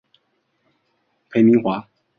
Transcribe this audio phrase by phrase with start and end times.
[1.29, 1.87] 臧明华。